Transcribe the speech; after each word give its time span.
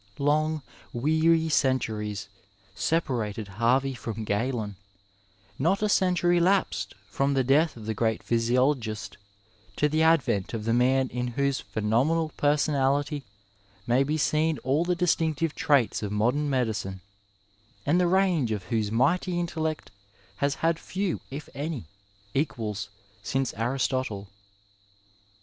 Long, 0.17 0.63
weary 0.93 1.47
centuries 1.47 2.27
separated 2.73 3.47
Harvey 3.47 3.93
from 3.93 4.23
Galen; 4.23 4.75
not 5.59 5.83
a 5.83 5.89
century 5.89 6.37
elapsed 6.39 6.95
from 7.07 7.35
the 7.35 7.43
death 7.43 7.77
of 7.77 7.85
the 7.85 7.93
great 7.93 8.25
physi 8.25 8.57
ologist 8.57 9.17
to 9.75 9.87
the 9.87 10.01
advent 10.01 10.55
of 10.55 10.65
the 10.65 10.73
man 10.73 11.07
in 11.09 11.27
whose 11.37 11.59
phenomenal 11.59 12.29
personality 12.29 13.25
may 13.85 14.03
be 14.03 14.17
seen 14.17 14.57
all 14.63 14.83
the 14.83 14.95
distinctive 14.95 15.53
traits 15.53 16.01
of 16.01 16.11
modem 16.11 16.49
medicine, 16.49 17.01
and 17.85 18.01
the 18.01 18.07
range 18.07 18.51
of 18.51 18.63
whose 18.73 18.91
mighty 18.91 19.39
intellect 19.39 19.91
has 20.37 20.55
had 20.65 20.79
few, 20.79 21.21
if 21.29 21.47
any, 21.53 21.85
equals 22.33 22.89
since 23.21 23.53
Aristotle. 23.53 24.29